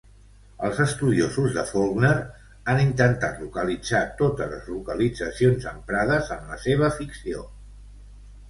[0.67, 2.13] Els estudiosos de Faulkner
[2.73, 7.47] han intentat localitzar totes les localitzacions emprades en la seva ficció.